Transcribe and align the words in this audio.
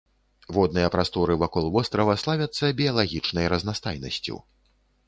Водныя 0.55 0.87
прасторы 0.95 1.35
вакол 1.43 1.69
вострава 1.75 2.17
славяцца 2.23 2.71
біялагічнай 2.81 3.45
разнастайнасцю. 3.57 4.35